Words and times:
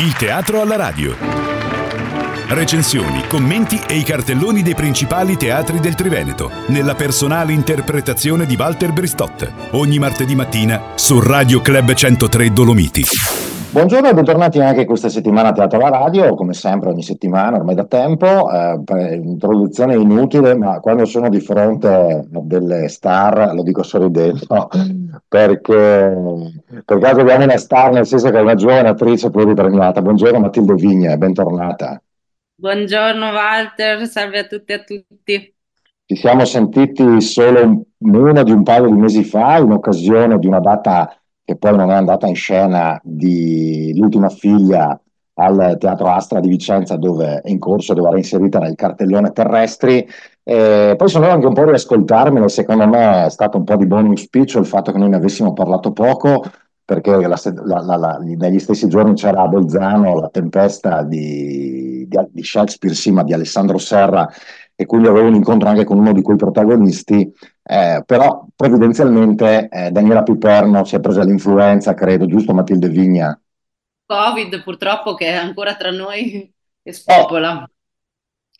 Il 0.00 0.14
teatro 0.14 0.60
alla 0.60 0.76
radio. 0.76 1.16
Recensioni, 2.46 3.26
commenti 3.26 3.80
e 3.84 3.96
i 3.96 4.04
cartelloni 4.04 4.62
dei 4.62 4.76
principali 4.76 5.36
teatri 5.36 5.80
del 5.80 5.96
Triveneto, 5.96 6.52
nella 6.68 6.94
personale 6.94 7.52
interpretazione 7.52 8.46
di 8.46 8.54
Walter 8.56 8.92
Bristotte. 8.92 9.52
Ogni 9.72 9.98
martedì 9.98 10.36
mattina 10.36 10.92
su 10.94 11.18
Radio 11.18 11.60
Club 11.60 11.94
103 11.94 12.52
Dolomiti. 12.52 13.47
Buongiorno 13.70 14.08
e 14.08 14.14
bentornati 14.14 14.60
anche 14.60 14.86
questa 14.86 15.10
settimana 15.10 15.50
a 15.50 15.52
Teatro 15.52 15.84
alla 15.84 15.98
Radio, 15.98 16.34
come 16.34 16.54
sempre 16.54 16.88
ogni 16.88 17.02
settimana, 17.02 17.58
ormai 17.58 17.74
da 17.74 17.84
tempo. 17.84 18.50
Eh, 18.50 19.14
introduzione 19.14 19.94
inutile, 19.94 20.56
ma 20.56 20.80
quando 20.80 21.04
sono 21.04 21.28
di 21.28 21.38
fronte 21.38 21.86
a 21.86 22.24
delle 22.24 22.88
star, 22.88 23.52
lo 23.54 23.62
dico 23.62 23.82
sorridendo, 23.82 24.70
perché 25.28 26.16
per 26.82 26.98
caso 26.98 27.20
abbiamo 27.20 27.44
una 27.44 27.58
star, 27.58 27.92
nel 27.92 28.06
senso 28.06 28.30
che 28.30 28.38
è 28.38 28.40
una 28.40 28.54
giovane 28.54 28.88
attrice 28.88 29.28
pluripremiata. 29.28 30.00
Buongiorno 30.00 30.40
Matilde 30.40 30.72
Vigna, 30.72 31.16
bentornata. 31.18 32.00
Buongiorno 32.54 33.30
Walter, 33.30 34.06
salve 34.06 34.38
a 34.38 34.44
tutti 34.44 34.72
e 34.72 34.74
a 34.74 34.82
tutti. 34.82 35.54
Ci 36.06 36.16
siamo 36.16 36.46
sentiti 36.46 37.20
solo 37.20 37.82
meno 37.98 38.42
di 38.42 38.50
un 38.50 38.62
paio 38.62 38.86
di 38.86 38.98
mesi 38.98 39.24
fa 39.24 39.58
in 39.58 39.72
occasione 39.72 40.38
di 40.38 40.46
una 40.46 40.60
data 40.60 41.14
che 41.48 41.56
poi 41.56 41.74
non 41.78 41.90
è 41.90 41.94
andata 41.94 42.26
in 42.26 42.34
scena 42.34 43.00
di 43.02 43.94
L'ultima 43.96 44.28
figlia 44.28 45.00
al 45.36 45.76
Teatro 45.80 46.08
Astra 46.08 46.40
di 46.40 46.48
Vicenza 46.48 46.96
dove 46.96 47.40
è 47.40 47.48
in 47.48 47.58
corso, 47.58 47.94
dove 47.94 48.08
era 48.08 48.18
inserita 48.18 48.58
nel 48.58 48.74
cartellone 48.74 49.32
terrestri. 49.32 50.06
E 50.42 50.94
poi 50.94 51.08
sono 51.08 51.26
anche 51.30 51.46
un 51.46 51.54
po' 51.54 51.64
riascoltarmelo, 51.64 52.48
secondo 52.48 52.86
me 52.86 53.24
è 53.24 53.30
stato 53.30 53.56
un 53.56 53.64
po' 53.64 53.76
di 53.76 53.86
buon 53.86 54.08
auspicio 54.08 54.58
il 54.58 54.66
fatto 54.66 54.92
che 54.92 54.98
noi 54.98 55.08
ne 55.08 55.16
avessimo 55.16 55.54
parlato 55.54 55.92
poco, 55.92 56.44
perché 56.84 57.16
la, 57.16 57.40
la, 57.64 57.96
la, 57.96 58.18
negli 58.22 58.58
stessi 58.58 58.86
giorni 58.86 59.14
c'era 59.14 59.40
a 59.40 59.48
Bolzano 59.48 60.20
la 60.20 60.28
tempesta 60.28 61.02
di, 61.02 62.06
di, 62.06 62.18
di 62.30 62.44
Shakespeare, 62.44 62.94
sì, 62.94 63.10
ma 63.10 63.22
di 63.22 63.32
Alessandro 63.32 63.78
Serra, 63.78 64.28
e 64.80 64.86
quindi 64.86 65.08
avevo 65.08 65.26
un 65.26 65.34
incontro 65.34 65.68
anche 65.68 65.82
con 65.82 65.98
uno 65.98 66.12
di 66.12 66.22
quei 66.22 66.36
protagonisti 66.36 67.34
eh, 67.70 68.02
però 68.06 68.46
provvidenzialmente 68.56 69.68
eh, 69.68 69.90
Daniela 69.90 70.22
Piperno 70.22 70.84
si 70.84 70.94
è 70.96 71.00
presa 71.00 71.22
l'influenza, 71.22 71.92
credo, 71.92 72.24
giusto 72.24 72.54
Matilde 72.54 72.88
Vigna? 72.88 73.38
Covid 74.06 74.62
purtroppo 74.62 75.12
che 75.12 75.26
è 75.26 75.34
ancora 75.34 75.74
tra 75.74 75.90
noi 75.90 76.50
e 76.82 76.92
spopola. 76.94 77.68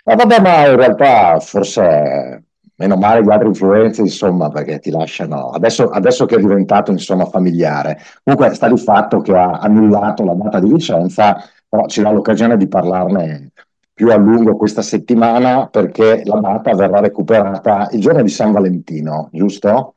Eh, 0.05 0.15
vabbè, 0.15 0.41
ma 0.41 0.67
in 0.67 0.77
realtà 0.77 1.41
forse 1.41 2.45
meno 2.75 2.97
male 2.97 3.23
gli 3.23 3.31
altri 3.31 3.49
influenze, 3.49 4.03
insomma, 4.03 4.51
perché 4.51 4.79
ti 4.79 4.91
lasciano, 4.91 5.51
adesso, 5.51 5.89
adesso, 5.89 6.27
che 6.27 6.37
è 6.37 6.39
diventato, 6.39 6.91
insomma, 6.91 7.25
familiare. 7.25 7.99
Comunque 8.23 8.55
sta 8.55 8.69
di 8.69 8.79
fatto 8.79 9.21
che 9.21 9.35
ha 9.35 9.53
annullato 9.53 10.23
la 10.23 10.35
data 10.35 10.61
di 10.61 10.71
Vicenza, 10.71 11.43
però 11.67 11.87
ci 11.87 12.03
dà 12.03 12.11
l'occasione 12.11 12.57
di 12.59 12.69
parlarne 12.69 13.53
più 13.99 14.13
a 14.13 14.17
lungo 14.17 14.55
questa 14.55 14.81
settimana 14.81 15.67
perché 15.67 16.23
la 16.25 16.39
data 16.39 16.73
verrà 16.73 17.01
recuperata 17.01 17.89
il 17.91 18.01
giorno 18.01 18.23
di 18.23 18.29
San 18.29 18.53
Valentino, 18.53 19.29
giusto? 19.33 19.97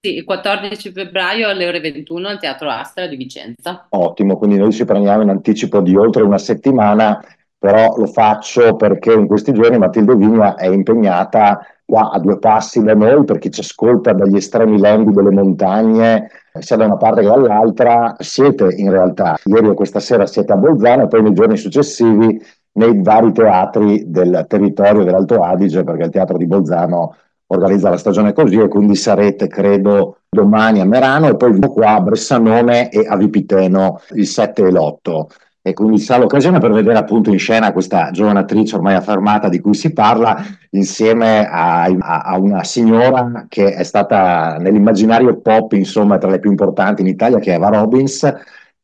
Sì, 0.00 0.16
il 0.16 0.24
14 0.24 0.90
febbraio 0.90 1.48
alle 1.48 1.68
ore 1.68 1.78
21 1.78 2.26
al 2.26 2.40
Teatro 2.40 2.68
Astra 2.68 3.06
di 3.06 3.14
Vicenza. 3.14 3.86
Ottimo, 3.90 4.36
quindi 4.36 4.56
noi 4.56 4.72
ci 4.72 4.84
prendiamo 4.84 5.22
in 5.22 5.28
anticipo 5.28 5.80
di 5.80 5.94
oltre 5.94 6.24
una 6.24 6.38
settimana, 6.38 7.24
però 7.56 7.96
lo 7.96 8.08
faccio 8.08 8.74
perché 8.74 9.12
in 9.12 9.28
questi 9.28 9.52
giorni 9.52 9.78
Matilde 9.78 10.16
Vigna 10.16 10.56
è 10.56 10.66
impegnata 10.66 11.64
qua 11.84 12.10
a 12.10 12.18
due 12.18 12.40
passi 12.40 12.82
da 12.82 12.94
noi, 12.94 13.24
per 13.24 13.38
chi 13.38 13.52
ci 13.52 13.60
ascolta 13.60 14.12
dagli 14.12 14.34
estremi 14.34 14.80
lembi 14.80 15.12
delle 15.12 15.30
montagne, 15.30 16.30
sia 16.58 16.74
da 16.74 16.86
una 16.86 16.96
parte 16.96 17.20
che 17.20 17.28
dall'altra, 17.28 18.16
siete 18.18 18.74
in 18.74 18.90
realtà, 18.90 19.38
ieri 19.44 19.68
o 19.68 19.74
questa 19.74 20.00
sera 20.00 20.26
siete 20.26 20.52
a 20.52 20.56
Bolzano 20.56 21.04
e 21.04 21.06
poi 21.06 21.22
nei 21.22 21.32
giorni 21.32 21.56
successivi 21.56 22.42
nei 22.76 23.02
vari 23.02 23.32
teatri 23.32 24.04
del 24.06 24.46
territorio 24.48 25.04
dell'Alto 25.04 25.42
Adige, 25.42 25.84
perché 25.84 26.04
il 26.04 26.10
teatro 26.10 26.36
di 26.36 26.46
Bolzano 26.46 27.14
organizza 27.48 27.90
la 27.90 27.96
stagione 27.96 28.32
così 28.32 28.58
e 28.58 28.68
quindi 28.68 28.96
sarete, 28.96 29.46
credo, 29.46 30.18
domani 30.28 30.80
a 30.80 30.84
Merano 30.84 31.28
e 31.28 31.36
poi 31.36 31.58
qua 31.60 31.94
a 31.94 32.00
Bressanone 32.00 32.88
e 32.90 33.06
a 33.06 33.16
Vipiteno 33.16 34.00
il 34.14 34.26
7 34.26 34.62
e 34.62 34.70
l'8 34.70 35.26
e 35.66 35.72
quindi 35.72 35.98
sarà 35.98 36.20
l'occasione 36.20 36.60
per 36.60 36.70
vedere 36.70 36.96
appunto 36.96 37.28
in 37.30 37.40
scena 37.40 37.72
questa 37.72 38.12
giovane 38.12 38.38
attrice 38.38 38.76
ormai 38.76 38.94
affermata 38.94 39.48
di 39.48 39.58
cui 39.58 39.74
si 39.74 39.92
parla 39.92 40.40
insieme 40.70 41.44
a, 41.44 41.82
a, 41.86 42.38
una 42.38 42.62
signora 42.62 43.46
che 43.48 43.74
è 43.74 43.82
stata 43.82 44.58
nell'immaginario 44.60 45.40
pop 45.40 45.72
insomma 45.72 46.18
tra 46.18 46.30
le 46.30 46.38
più 46.38 46.50
importanti 46.50 47.02
in 47.02 47.08
Italia 47.08 47.40
che 47.40 47.50
è 47.50 47.56
Eva 47.56 47.70
Robbins 47.70 48.32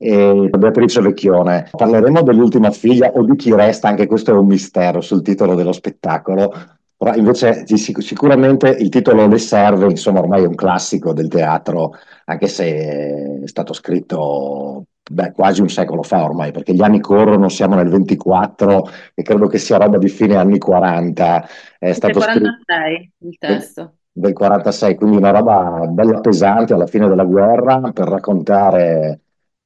e 0.03 0.49
Beatrice 0.51 1.01
Vecchione. 1.01 1.69
Parleremo 1.71 2.23
dell'ultima 2.23 2.71
figlia 2.71 3.13
o 3.13 3.25
di 3.25 3.37
chi 3.37 3.55
resta, 3.55 3.89
anche 3.89 4.07
questo 4.07 4.33
è 4.33 4.35
un 4.35 4.47
mistero 4.47 5.01
sul 5.01 5.23
titolo 5.23 5.55
dello 5.55 5.73
spettacolo. 5.73 6.53
Però 6.97 7.15
invece 7.15 7.65
sicuramente 7.67 8.69
il 8.69 8.89
titolo 8.89 9.27
le 9.27 9.39
serve, 9.39 9.87
insomma 9.87 10.21
ormai 10.21 10.45
è 10.45 10.47
un 10.47 10.55
classico 10.55 11.13
del 11.13 11.27
teatro, 11.29 11.95
anche 12.27 12.47
se 12.47 13.41
è 13.43 13.47
stato 13.47 13.73
scritto 13.73 14.85
beh, 15.11 15.33
quasi 15.33 15.63
un 15.63 15.69
secolo 15.69 16.03
fa 16.03 16.23
ormai, 16.23 16.53
perché 16.53 16.73
gli 16.75 16.83
anni 16.83 17.01
corrono, 17.01 17.49
siamo 17.49 17.75
nel 17.75 17.89
24 17.89 18.89
e 19.15 19.23
credo 19.23 19.49
che 19.49 19.59
sia 19.59 19.79
roba 19.79 19.99
di 19.99 20.09
fine 20.09 20.37
anni 20.37 20.59
40. 20.59 21.49
È 21.79 21.93
stato 21.93 22.21
del 22.21 22.29
46 22.29 22.95
scritto... 22.95 23.27
il 23.27 23.39
testo. 23.39 23.93
Del 24.13 24.33
46, 24.33 24.95
quindi 24.95 25.17
una 25.17 25.31
roba 25.31 25.87
bella 25.89 26.21
pesante 26.21 26.75
alla 26.75 26.87
fine 26.87 27.09
della 27.09 27.25
guerra 27.25 27.81
per 27.93 28.07
raccontare 28.07 29.21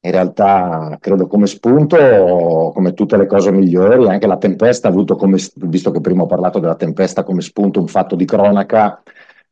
in 0.07 0.13
realtà 0.13 0.97
credo 1.01 1.27
come 1.27 1.47
spunto, 1.47 2.71
come 2.73 2.95
tutte 2.95 3.17
le 3.17 3.27
cose 3.27 3.51
migliori, 3.51 4.09
anche 4.09 4.27
la 4.27 4.37
tempesta 4.37 4.89
ha 4.89 4.91
avuto 4.91 5.17
come, 5.17 5.39
visto 5.57 5.91
che 5.91 6.01
prima 6.01 6.23
ho 6.23 6.27
parlato 6.27 6.59
della 6.61 6.77
tempesta 6.77 7.25
come 7.25 7.41
spunto 7.41 7.81
un 7.81 7.89
fatto 7.89 8.15
di 8.15 8.25
cronaca, 8.25 9.03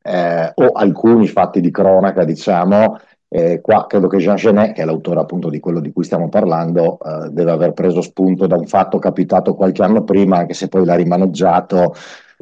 eh, 0.00 0.52
o 0.54 0.66
alcuni 0.72 1.26
fatti 1.26 1.60
di 1.60 1.70
cronaca, 1.70 2.24
diciamo, 2.24 2.98
eh, 3.28 3.60
qua 3.60 3.86
credo 3.88 4.06
che 4.06 4.18
Jean 4.18 4.36
Genet, 4.36 4.74
che 4.74 4.82
è 4.82 4.84
l'autore 4.84 5.18
appunto 5.18 5.48
di 5.48 5.58
quello 5.58 5.80
di 5.80 5.92
cui 5.92 6.04
stiamo 6.04 6.28
parlando, 6.28 6.98
eh, 7.00 7.30
deve 7.30 7.50
aver 7.50 7.72
preso 7.72 8.00
spunto 8.00 8.46
da 8.46 8.56
un 8.56 8.66
fatto 8.66 8.98
capitato 9.00 9.54
qualche 9.54 9.82
anno 9.82 10.04
prima, 10.04 10.36
anche 10.36 10.54
se 10.54 10.68
poi 10.68 10.84
l'ha 10.84 10.94
rimaneggiato, 10.94 11.94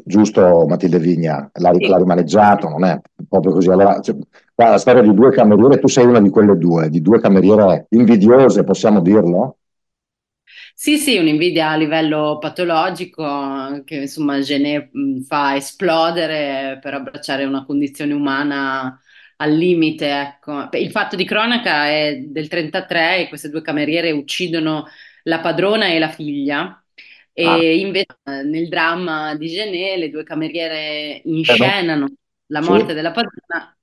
giusto 0.05 0.67
Matilde 0.69 0.99
Vigna? 0.99 1.51
L'ha, 1.55 1.73
sì. 1.73 1.87
l'ha 1.87 1.97
rimaneggiato, 1.97 2.69
non 2.69 2.85
è 2.85 3.01
proprio 3.27 3.53
così. 3.53 3.71
Allora, 3.71 4.01
cioè, 4.01 4.17
la 4.55 4.79
storia 4.79 5.03
di 5.03 5.15
due 5.15 5.31
cameriere, 5.31 5.79
tu 5.79 5.89
sei 5.89 6.05
una 6.05 6.21
di 6.21 6.31
quelle 6.31 6.57
due, 6.57 6.89
di 6.89 7.01
due 7.01 7.21
cameriere 7.21 7.87
invidiose, 7.91 8.65
possiamo 8.65 9.01
dirlo? 9.01 9.59
Sì, 10.75 10.99
sì, 10.99 11.17
un'invidia 11.17 11.71
a 11.71 11.77
livello 11.77 12.39
patologico 12.41 13.83
che 13.85 13.97
insomma 13.97 14.41
Genet 14.41 14.91
fa 15.27 15.55
esplodere 15.55 16.79
per 16.81 16.95
abbracciare 16.95 17.45
una 17.45 17.65
condizione 17.65 18.13
umana 18.13 18.99
al 19.37 19.53
limite, 19.53 20.09
ecco. 20.21 20.69
Il 20.73 20.91
fatto 20.91 21.17
di 21.17 21.25
cronaca 21.25 21.87
è 21.89 22.19
del 22.27 22.49
33 22.49 23.19
e 23.19 23.29
queste 23.29 23.49
due 23.51 23.63
cameriere 23.63 24.11
uccidono 24.11 24.87
la 25.25 25.41
padrona 25.41 25.87
e 25.89 25.99
la 25.99 26.09
figlia 26.09 26.83
e 27.33 27.47
ah. 27.47 27.57
invece 27.57 28.17
nel 28.45 28.69
dramma 28.69 29.35
di 29.37 29.49
Genet 29.49 29.99
le 29.99 30.11
due 30.11 30.25
cameriere 30.25 31.23
inscenano 31.25 32.13
la 32.47 32.61
morte 32.61 32.89
sì. 32.89 32.95
della 32.95 33.13
padrona 33.13 33.77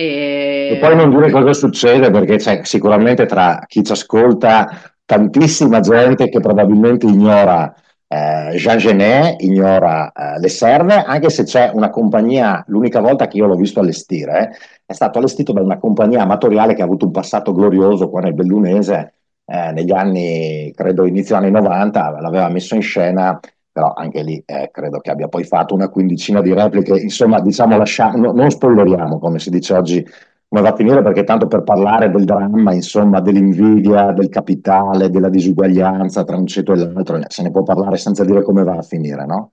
e... 0.00 0.70
e... 0.72 0.78
poi 0.78 0.96
non 0.96 1.10
dire 1.10 1.30
cosa 1.30 1.52
succede 1.52 2.10
perché 2.10 2.36
c'è 2.36 2.60
sicuramente 2.64 3.26
tra 3.26 3.64
chi 3.66 3.84
ci 3.84 3.92
ascolta 3.92 4.68
tantissima 5.04 5.80
gente 5.80 6.28
che 6.28 6.40
probabilmente 6.40 7.06
ignora 7.06 7.74
eh, 8.06 8.56
Jean 8.56 8.78
Genet, 8.78 9.42
ignora 9.42 10.10
eh, 10.12 10.40
le 10.40 10.48
serve, 10.48 10.94
anche 10.94 11.30
se 11.30 11.44
c'è 11.44 11.70
una 11.72 11.90
compagnia, 11.90 12.64
l'unica 12.68 13.00
volta 13.00 13.28
che 13.28 13.36
io 13.36 13.46
l'ho 13.46 13.54
visto 13.56 13.80
allestire, 13.80 14.56
è 14.84 14.92
stato 14.92 15.18
allestito 15.18 15.52
da 15.52 15.60
una 15.60 15.78
compagnia 15.78 16.22
amatoriale 16.22 16.74
che 16.74 16.82
ha 16.82 16.84
avuto 16.84 17.06
un 17.06 17.12
passato 17.12 17.52
glorioso 17.52 18.08
qua 18.08 18.20
nel 18.20 18.34
Bellunese, 18.34 19.14
eh, 19.44 19.70
negli 19.72 19.92
anni, 19.92 20.72
credo 20.74 21.06
inizio 21.06 21.36
anni 21.36 21.50
90, 21.50 22.20
l'aveva 22.20 22.48
messo 22.48 22.74
in 22.74 22.82
scena, 22.82 23.38
però 23.72 23.92
anche 23.94 24.22
lì 24.22 24.42
eh, 24.46 24.70
credo 24.72 24.98
che 25.00 25.10
abbia 25.10 25.28
poi 25.28 25.44
fatto 25.44 25.74
una 25.74 25.88
quindicina 25.88 26.40
di 26.40 26.52
repliche, 26.52 26.98
insomma 27.00 27.40
diciamo 27.40 27.76
lasciamo, 27.76 28.16
no, 28.18 28.32
non 28.32 28.50
spoileriamo 28.50 29.18
come 29.18 29.38
si 29.38 29.50
dice 29.50 29.74
oggi. 29.74 30.04
Come 30.48 30.62
va 30.62 30.70
a 30.70 30.74
finire 30.76 31.00
perché 31.02 31.22
tanto 31.24 31.46
per 31.46 31.62
parlare 31.62 32.10
del 32.10 32.24
dramma, 32.24 32.72
insomma 32.74 33.20
dell'invidia, 33.20 34.10
del 34.12 34.28
capitale, 34.28 35.08
della 35.08 35.28
disuguaglianza 35.28 36.24
tra 36.24 36.36
un 36.36 36.46
ceto 36.46 36.72
e 36.72 36.76
l'altro, 36.76 37.20
se 37.28 37.42
ne 37.42 37.50
può 37.52 37.62
parlare 37.62 37.96
senza 37.96 38.24
dire 38.24 38.42
come 38.42 38.64
va 38.64 38.76
a 38.78 38.82
finire, 38.82 39.24
no? 39.26 39.52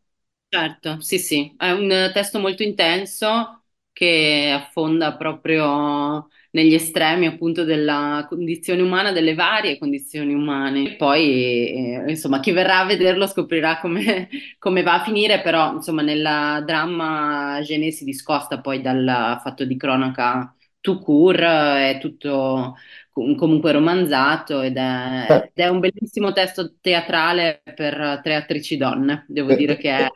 Certo, 0.50 1.02
sì 1.02 1.20
sì, 1.20 1.54
è 1.58 1.72
un 1.72 2.10
testo 2.14 2.40
molto 2.40 2.64
intenso 2.64 3.66
che 3.92 4.50
affonda 4.56 5.16
proprio 5.18 6.30
negli 6.58 6.74
estremi 6.74 7.28
appunto 7.28 7.64
della 7.64 8.26
condizione 8.28 8.82
umana, 8.82 9.12
delle 9.12 9.36
varie 9.36 9.78
condizioni 9.78 10.34
umane. 10.34 10.94
E 10.94 10.96
poi, 10.96 11.70
eh, 11.70 12.04
insomma, 12.08 12.40
chi 12.40 12.52
verrà 12.52 12.80
a 12.80 12.86
vederlo 12.86 13.28
scoprirà 13.28 13.80
come, 13.80 14.28
come 14.58 14.82
va 14.82 14.96
a 14.96 15.04
finire, 15.04 15.42
però, 15.42 15.74
insomma, 15.74 16.02
nel 16.02 16.64
dramma 16.66 17.60
Genet 17.62 17.94
si 17.94 18.04
discosta 18.06 18.60
poi 18.60 18.82
dal 18.82 19.40
fatto 19.44 19.66
di 19.66 19.78
cronaca 19.78 20.52
tout 20.80 21.04
court, 21.04 21.40
è 21.42 21.98
tutto 22.02 22.76
comunque 23.12 23.72
romanzato 23.72 24.62
ed 24.62 24.78
è, 24.78 25.26
Eh, 25.30 25.52
ed 25.54 25.66
è 25.66 25.68
un 25.70 25.80
bellissimo 25.80 26.32
testo 26.34 26.76
teatrale 26.80 27.62
per 27.76 28.20
tre 28.24 28.36
attrici 28.36 28.78
donne, 28.78 29.26
devo 29.28 29.52
eh, 29.52 29.56
dire 29.56 29.74
eh, 29.74 29.78
che 29.78 29.90
è 29.92 30.08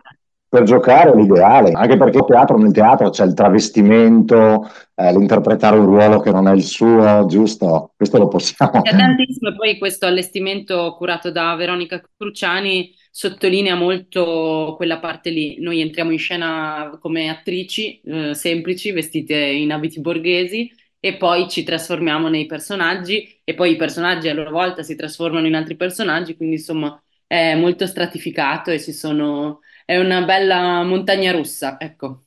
per 0.51 0.63
giocare 0.63 1.11
è 1.11 1.15
l'ideale, 1.15 1.71
anche 1.71 1.95
perché 1.95 2.25
teatro, 2.25 2.57
nel 2.57 2.73
teatro 2.73 3.09
c'è 3.09 3.23
il 3.23 3.33
travestimento, 3.33 4.69
eh, 4.95 5.09
l'interpretare 5.13 5.77
un 5.77 5.85
ruolo 5.85 6.19
che 6.19 6.29
non 6.29 6.45
è 6.45 6.51
il 6.51 6.63
suo, 6.63 7.25
giusto? 7.25 7.93
Questo 7.95 8.17
lo 8.17 8.27
possiamo. 8.27 8.81
C'è 8.81 8.93
tantissimo, 8.93 9.55
poi 9.55 9.77
questo 9.77 10.07
allestimento 10.07 10.93
curato 10.97 11.31
da 11.31 11.55
Veronica 11.55 12.03
Cruciani 12.17 12.93
sottolinea 13.09 13.75
molto 13.75 14.73
quella 14.75 14.99
parte 14.99 15.29
lì. 15.29 15.61
Noi 15.61 15.79
entriamo 15.79 16.11
in 16.11 16.19
scena 16.19 16.97
come 16.99 17.29
attrici 17.29 18.01
eh, 18.01 18.33
semplici, 18.33 18.91
vestite 18.91 19.37
in 19.37 19.71
abiti 19.71 20.01
borghesi, 20.01 20.69
e 20.99 21.15
poi 21.15 21.47
ci 21.47 21.63
trasformiamo 21.63 22.27
nei 22.27 22.45
personaggi, 22.45 23.39
e 23.45 23.53
poi 23.53 23.71
i 23.71 23.77
personaggi 23.77 24.27
a 24.27 24.33
loro 24.33 24.51
volta 24.51 24.83
si 24.83 24.97
trasformano 24.97 25.47
in 25.47 25.55
altri 25.55 25.77
personaggi, 25.77 26.35
quindi 26.35 26.55
insomma 26.55 27.01
è 27.25 27.55
molto 27.55 27.87
stratificato 27.87 28.69
e 28.69 28.81
ci 28.81 28.91
sono... 28.91 29.61
è 29.91 29.99
una 29.99 30.21
bella 30.21 30.83
montagna 30.83 31.33
russa, 31.33 31.77
ecco. 31.77 32.23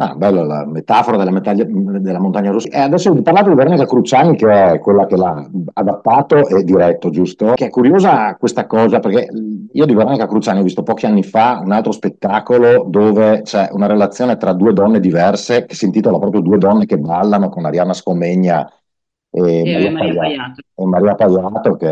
Ah, 0.00 0.14
bella 0.14 0.44
la 0.44 0.66
metafora 0.66 1.16
della, 1.16 1.30
metaglia- 1.30 1.64
della 1.64 2.18
montagna 2.18 2.50
russa. 2.50 2.68
E 2.68 2.78
adesso 2.78 3.10
ho 3.10 3.22
parlato 3.22 3.50
di 3.50 3.54
Veronica 3.54 3.84
Cruciani, 3.84 4.36
che 4.36 4.72
è 4.72 4.78
quella 4.80 5.06
che 5.06 5.16
l'ha 5.16 5.48
adattato 5.74 6.48
e 6.48 6.62
diretto, 6.64 7.10
giusto? 7.10 7.52
Che 7.54 7.66
è 7.66 7.70
curiosa 7.70 8.34
questa 8.36 8.66
cosa, 8.66 8.98
perché 8.98 9.28
io 9.72 9.86
di 9.86 9.94
Veronica 9.94 10.26
Cruciani 10.26 10.60
ho 10.60 10.62
visto 10.64 10.82
pochi 10.82 11.06
anni 11.06 11.22
fa 11.22 11.60
un 11.64 11.70
altro 11.70 11.92
spettacolo 11.92 12.84
dove 12.88 13.42
c'è 13.42 13.68
una 13.72 13.86
relazione 13.86 14.36
tra 14.36 14.52
due 14.52 14.72
donne 14.72 15.00
diverse, 15.00 15.66
che 15.66 15.74
si 15.74 15.84
intitola 15.84 16.18
proprio 16.18 16.40
Due 16.40 16.58
donne 16.58 16.86
che 16.86 16.98
ballano 16.98 17.48
con 17.48 17.64
Arianna 17.64 17.92
Scomegna 17.92 18.68
e 19.30 19.60
E 19.60 19.72
Maria 19.72 19.90
Maria 19.90 20.20
Paiato, 20.20 20.62
e 20.74 20.84
Maria 20.84 21.14
Paiato, 21.14 21.76
che 21.76 21.90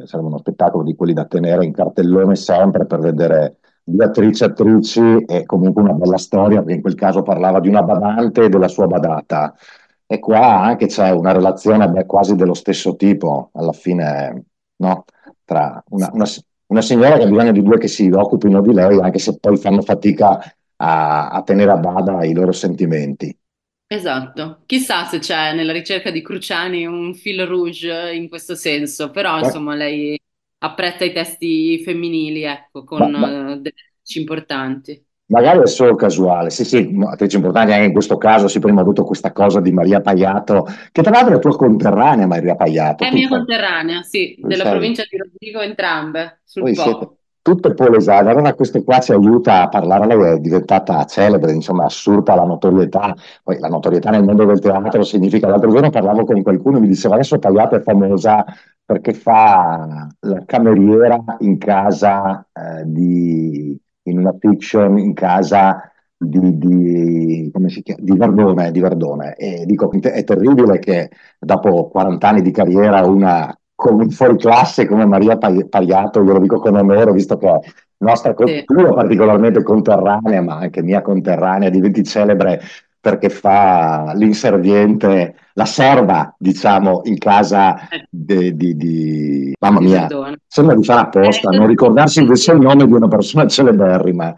eh, 0.00 0.06
sarebbe 0.06 0.28
uno 0.28 0.38
spettacolo 0.38 0.84
di 0.84 0.94
quelli 0.94 1.12
da 1.12 1.26
tenere 1.26 1.64
in 1.64 1.72
cartellone 1.72 2.34
sempre 2.34 2.86
per 2.86 2.98
vedere 2.98 3.58
di 3.84 4.02
attrici 4.02 4.42
e 4.42 4.46
attrici 4.46 5.00
e 5.26 5.44
comunque 5.44 5.82
una 5.82 5.92
bella 5.92 6.18
storia, 6.18 6.58
perché 6.58 6.74
in 6.74 6.80
quel 6.82 6.94
caso 6.94 7.22
parlava 7.22 7.60
di 7.60 7.68
una 7.68 7.82
badante 7.82 8.44
e 8.44 8.48
della 8.48 8.68
sua 8.68 8.86
badata. 8.86 9.54
E 10.06 10.18
qua 10.18 10.60
anche 10.60 10.86
c'è 10.86 11.10
una 11.10 11.32
relazione 11.32 11.88
beh, 11.88 12.06
quasi 12.06 12.34
dello 12.36 12.54
stesso 12.54 12.96
tipo, 12.96 13.50
alla 13.54 13.72
fine, 13.72 14.44
no? 14.76 15.04
Tra 15.44 15.82
una, 15.90 16.10
una- 16.12 16.26
una 16.66 16.82
signora 16.82 17.16
che 17.16 17.24
ha 17.24 17.26
bisogno 17.26 17.52
di 17.52 17.62
due 17.62 17.78
che 17.78 17.88
si 17.88 18.08
occupino 18.10 18.60
di 18.62 18.72
lei, 18.72 18.98
anche 19.00 19.18
se 19.18 19.38
poi 19.38 19.56
fanno 19.56 19.82
fatica 19.82 20.38
a, 20.76 21.28
a 21.28 21.42
tenere 21.42 21.70
a 21.72 21.76
bada 21.76 22.24
i 22.24 22.32
loro 22.34 22.52
sentimenti. 22.52 23.36
Esatto, 23.86 24.62
chissà 24.64 25.04
se 25.04 25.18
c'è 25.18 25.52
nella 25.54 25.72
ricerca 25.72 26.10
di 26.10 26.22
Cruciani 26.22 26.86
un 26.86 27.14
fil 27.14 27.44
rouge 27.46 28.14
in 28.14 28.28
questo 28.30 28.54
senso, 28.54 29.10
però 29.10 29.38
Ma, 29.38 29.38
insomma 29.38 29.74
lei 29.74 30.18
apprezza 30.62 31.04
i 31.04 31.12
testi 31.12 31.80
femminili, 31.82 32.42
ecco, 32.44 32.80
ma- 32.80 32.84
con 32.84 33.10
ma- 33.10 33.28
eh, 33.52 33.56
delle 33.58 33.74
voci 33.98 34.18
importanti. 34.20 35.04
Magari 35.32 35.60
è 35.62 35.66
solo 35.66 35.94
casuale, 35.94 36.50
sì, 36.50 36.62
sì, 36.64 36.94
attrice 37.06 37.36
importante 37.36 37.72
anche 37.72 37.86
in 37.86 37.92
questo 37.92 38.18
caso, 38.18 38.48
sì, 38.48 38.58
prima 38.58 38.80
ho 38.80 38.82
avuto 38.82 39.02
questa 39.04 39.32
cosa 39.32 39.60
di 39.60 39.72
Maria 39.72 40.02
Paiato, 40.02 40.66
che 40.90 41.00
tra 41.00 41.10
l'altro 41.10 41.36
è 41.36 41.38
tua 41.38 41.56
conterranea 41.56 42.26
Maria 42.26 42.54
Paiato, 42.54 43.04
È 43.04 43.08
tu 43.08 43.14
mia 43.14 43.28
conterranea, 43.28 44.02
sì, 44.02 44.36
tu 44.38 44.46
della 44.46 44.64
sei- 44.64 44.72
provincia 44.72 45.04
di 45.08 45.16
Rovigo, 45.16 45.60
entrambe, 45.62 46.40
sul 46.44 46.62
voi 46.62 46.74
siete 46.74 46.98
Po. 46.98 47.16
tutte 47.40 47.72
polesane, 47.72 48.30
allora 48.30 48.52
questo 48.52 48.84
qua 48.84 48.98
ci 49.00 49.12
aiuta 49.12 49.62
a 49.62 49.68
parlare, 49.68 50.06
lei 50.06 50.34
è 50.34 50.38
diventata 50.38 51.02
celebre, 51.06 51.52
insomma, 51.52 51.84
assurda 51.86 52.34
la 52.34 52.44
notorietà, 52.44 53.14
poi 53.42 53.58
la 53.58 53.68
notorietà 53.68 54.10
nel 54.10 54.24
mondo 54.24 54.44
del 54.44 54.60
teatro 54.60 55.02
significa, 55.02 55.48
l'altro 55.48 55.70
giorno 55.70 55.88
parlavo 55.88 56.24
con 56.24 56.42
qualcuno 56.42 56.76
e 56.76 56.80
mi 56.80 56.88
diceva 56.88 57.14
adesso 57.14 57.38
Paiato 57.38 57.76
è 57.76 57.80
famosa 57.80 58.44
perché 58.84 59.12
fa 59.14 60.06
la 60.20 60.44
cameriera 60.44 61.22
in 61.40 61.58
casa 61.58 62.46
eh, 62.52 62.84
di, 62.86 63.78
in 64.04 64.18
una 64.18 64.34
fiction, 64.38 64.98
in 64.98 65.14
casa 65.14 65.90
di, 66.16 66.58
di, 66.58 67.50
come 67.52 67.68
si 67.68 67.82
chiama? 67.82 68.02
di 68.02 68.16
Verdone, 68.16 68.70
di 68.70 68.80
Verdone. 68.80 69.34
E 69.36 69.64
dico, 69.66 69.90
è 69.90 70.24
terribile 70.24 70.78
che 70.78 71.10
dopo 71.38 71.88
40 71.88 72.28
anni 72.28 72.42
di 72.42 72.50
carriera 72.50 73.04
una 73.06 73.54
con 73.74 73.94
un 74.00 74.10
fuoriclasse 74.10 74.86
come 74.86 75.06
Maria 75.06 75.36
Pai- 75.38 75.68
Paiato, 75.68 76.22
io 76.22 76.32
lo 76.34 76.38
dico 76.38 76.60
con 76.60 76.76
onore, 76.76 77.12
visto 77.12 77.36
che 77.36 77.48
è 77.48 77.58
nostra 77.98 78.34
Sì, 78.44 78.64
cultura 78.64 78.92
particolarmente 78.92 79.62
conterranea, 79.62 80.40
ma 80.42 80.56
anche 80.58 80.82
mia 80.82 81.02
conterranea, 81.02 81.68
diventi 81.70 82.02
celebre 82.04 82.60
perché 83.02 83.30
fa 83.30 84.12
l'inserviente, 84.14 85.34
la 85.54 85.64
serva, 85.64 86.32
diciamo, 86.38 87.00
in 87.06 87.18
casa 87.18 87.88
eh, 87.88 88.06
de- 88.08 88.54
di, 88.56 88.76
di- 88.76 89.52
Mamma 89.58 89.80
di 89.80 89.86
mia, 89.86 90.06
sembra 90.46 90.76
di 90.76 90.84
fare 90.84 91.00
Eh, 91.00 91.02
apposta, 91.02 91.50
non 91.50 91.66
ricordarsi 91.66 92.20
invece 92.20 92.52
il 92.52 92.60
nome 92.60 92.86
di 92.86 92.92
una 92.92 93.08
persona 93.08 93.44
celeberrima. 93.48 94.32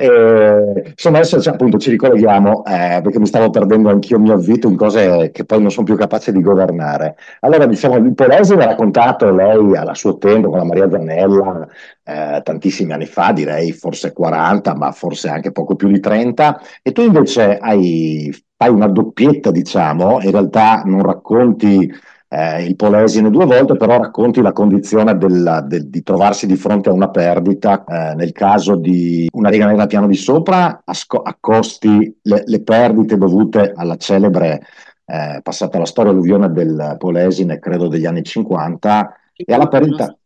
E, 0.00 0.90
insomma, 0.90 1.18
adesso 1.18 1.40
cioè, 1.40 1.54
appunto 1.54 1.76
ci 1.76 1.90
ricolleghiamo 1.90 2.64
eh, 2.64 3.00
perché 3.02 3.18
mi 3.18 3.26
stavo 3.26 3.50
perdendo 3.50 3.88
anch'io 3.90 4.20
mio 4.20 4.34
avvito 4.34 4.68
in 4.68 4.76
cose 4.76 5.30
che 5.32 5.44
poi 5.44 5.60
non 5.60 5.72
sono 5.72 5.86
più 5.86 5.96
capace 5.96 6.30
di 6.30 6.40
governare. 6.40 7.16
Allora, 7.40 7.66
diciamo, 7.66 7.96
il 7.96 8.14
Polesi 8.14 8.54
mi 8.54 8.62
ha 8.62 8.66
raccontato 8.66 9.28
lei 9.32 9.76
al 9.76 9.96
suo 9.96 10.16
tempo 10.18 10.50
con 10.50 10.58
la 10.58 10.64
Maria 10.64 10.88
Zanella, 10.88 11.66
eh, 12.04 12.40
tantissimi 12.44 12.92
anni 12.92 13.06
fa, 13.06 13.32
direi 13.32 13.72
forse 13.72 14.12
40, 14.12 14.76
ma 14.76 14.92
forse 14.92 15.28
anche 15.30 15.50
poco 15.50 15.74
più 15.74 15.88
di 15.88 15.98
30, 15.98 16.60
e 16.80 16.92
tu 16.92 17.02
invece 17.02 17.58
hai, 17.58 18.32
fai 18.56 18.70
una 18.70 18.86
doppietta, 18.86 19.50
diciamo, 19.50 20.20
in 20.22 20.30
realtà 20.30 20.82
non 20.84 21.02
racconti 21.02 21.92
eh, 22.28 22.64
il 22.64 22.76
Polesine 22.76 23.30
due 23.30 23.44
volte, 23.46 23.76
però 23.76 23.98
racconti 23.98 24.40
la 24.42 24.52
condizione 24.52 25.16
della- 25.16 25.60
del- 25.62 25.88
di 25.88 26.02
trovarsi 26.02 26.46
di 26.46 26.56
fronte 26.56 26.88
a 26.88 26.92
una 26.92 27.08
perdita. 27.10 27.84
eh, 27.84 28.14
nel 28.14 28.32
caso 28.32 28.76
di 28.76 29.28
una 29.32 29.48
riga 29.50 29.66
nera 29.66 29.86
piano 29.86 30.06
di 30.06 30.14
sopra, 30.16 30.82
asco- 30.84 31.22
accosti 31.22 32.18
le, 32.22 32.42
le 32.46 32.62
perdite 32.62 33.16
dovute 33.16 33.72
alla 33.74 33.96
celebre, 33.96 34.60
eh, 35.06 35.40
passata 35.42 35.76
alla 35.76 35.86
storia 35.86 36.10
alluvione 36.12 36.50
del 36.52 36.96
Polesine, 36.98 37.58
credo 37.58 37.88
degli 37.88 38.06
anni 38.06 38.22
50, 38.22 39.14
e 39.44 39.54
alla 39.54 39.68
51, 39.68 39.68
perdita 39.68 40.16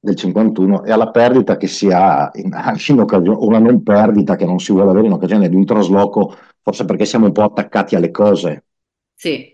del 0.00 0.14
51 0.16 0.84
e 0.84 0.92
alla 0.92 1.10
perdita 1.10 1.56
che 1.56 1.66
si 1.66 1.90
ha 1.90 2.30
in, 2.34 2.50
in 2.88 3.00
occasione, 3.00 3.38
una 3.40 3.58
non 3.58 3.82
perdita 3.82 4.36
che 4.36 4.44
non 4.44 4.58
si 4.58 4.72
vuole 4.72 4.90
avere 4.90 5.06
in 5.06 5.12
occasione 5.12 5.48
di 5.48 5.56
un 5.56 5.64
trasloco, 5.64 6.34
forse 6.62 6.84
perché 6.84 7.04
siamo 7.04 7.26
un 7.26 7.32
po' 7.32 7.42
attaccati 7.42 7.94
alle 7.96 8.10
cose. 8.10 8.64
sì. 9.16 9.53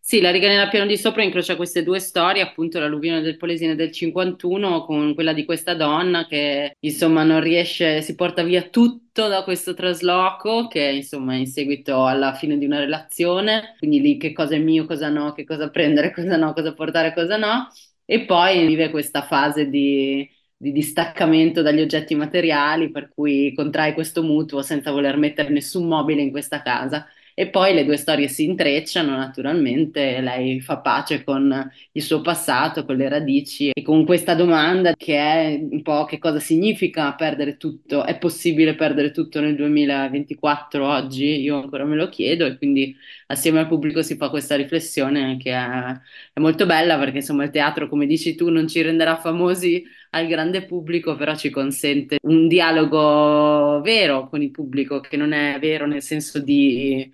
Sì, 0.00 0.20
la 0.20 0.30
riga 0.32 0.48
nella 0.48 0.68
piano 0.68 0.86
di 0.86 0.96
sopra 0.96 1.22
incrocia 1.22 1.54
queste 1.54 1.82
due 1.84 2.00
storie, 2.00 2.42
appunto 2.42 2.80
l'alluvione 2.80 3.20
del 3.20 3.36
Polesine 3.36 3.76
del 3.76 3.92
51 3.92 4.84
con 4.84 5.14
quella 5.14 5.32
di 5.32 5.44
questa 5.44 5.74
donna 5.74 6.26
che 6.26 6.74
insomma 6.80 7.22
non 7.22 7.40
riesce, 7.40 8.02
si 8.02 8.14
porta 8.16 8.42
via 8.42 8.62
tutto 8.62 9.28
da 9.28 9.44
questo 9.44 9.74
trasloco 9.74 10.66
che 10.66 10.80
insomma 10.80 11.34
è 11.34 11.36
in 11.36 11.46
seguito 11.46 12.06
alla 12.06 12.34
fine 12.34 12.58
di 12.58 12.64
una 12.64 12.78
relazione, 12.80 13.76
quindi 13.78 14.00
lì 14.00 14.16
che 14.16 14.32
cosa 14.32 14.54
è 14.56 14.58
mio, 14.58 14.84
cosa 14.86 15.08
no, 15.10 15.32
che 15.32 15.44
cosa 15.44 15.70
prendere, 15.70 16.12
cosa 16.12 16.36
no, 16.36 16.52
cosa 16.54 16.72
portare, 16.74 17.12
cosa 17.14 17.36
no, 17.36 17.68
e 18.04 18.24
poi 18.24 18.66
vive 18.66 18.90
questa 18.90 19.22
fase 19.22 19.68
di, 19.68 20.28
di 20.56 20.72
distaccamento 20.72 21.62
dagli 21.62 21.80
oggetti 21.80 22.14
materiali 22.16 22.90
per 22.90 23.10
cui 23.14 23.52
contrae 23.54 23.92
questo 23.94 24.22
mutuo 24.22 24.62
senza 24.62 24.90
voler 24.90 25.16
mettere 25.18 25.50
nessun 25.50 25.86
mobile 25.86 26.22
in 26.22 26.30
questa 26.30 26.62
casa. 26.62 27.06
E 27.40 27.50
poi 27.50 27.72
le 27.72 27.84
due 27.84 27.96
storie 27.96 28.26
si 28.26 28.42
intrecciano, 28.46 29.16
naturalmente, 29.16 30.20
lei 30.20 30.60
fa 30.60 30.78
pace 30.80 31.22
con 31.22 31.70
il 31.92 32.02
suo 32.02 32.20
passato, 32.20 32.84
con 32.84 32.96
le 32.96 33.08
radici 33.08 33.70
e 33.70 33.80
con 33.82 34.04
questa 34.04 34.34
domanda 34.34 34.92
che 34.94 35.16
è 35.16 35.66
un 35.70 35.82
po' 35.82 36.04
che 36.04 36.18
cosa 36.18 36.40
significa 36.40 37.14
perdere 37.14 37.56
tutto? 37.56 38.04
È 38.04 38.18
possibile 38.18 38.74
perdere 38.74 39.12
tutto 39.12 39.40
nel 39.40 39.54
2024 39.54 40.84
oggi? 40.84 41.40
Io 41.40 41.62
ancora 41.62 41.84
me 41.84 41.94
lo 41.94 42.08
chiedo 42.08 42.44
e 42.44 42.56
quindi 42.58 42.96
assieme 43.28 43.60
al 43.60 43.68
pubblico 43.68 44.02
si 44.02 44.16
fa 44.16 44.30
questa 44.30 44.56
riflessione 44.56 45.36
che 45.36 45.52
è, 45.52 46.00
è 46.32 46.40
molto 46.40 46.66
bella 46.66 46.98
perché 46.98 47.18
insomma 47.18 47.44
il 47.44 47.50
teatro, 47.50 47.88
come 47.88 48.06
dici 48.06 48.34
tu, 48.34 48.48
non 48.50 48.66
ci 48.66 48.82
renderà 48.82 49.16
famosi 49.16 49.84
al 50.10 50.26
grande 50.26 50.64
pubblico, 50.64 51.14
però 51.14 51.36
ci 51.36 51.50
consente 51.50 52.18
un 52.22 52.48
dialogo 52.48 53.80
vero 53.80 54.28
con 54.28 54.42
il 54.42 54.50
pubblico, 54.50 54.98
che 55.00 55.16
non 55.16 55.32
è 55.32 55.58
vero 55.60 55.86
nel 55.86 56.02
senso 56.02 56.40
di, 56.40 57.12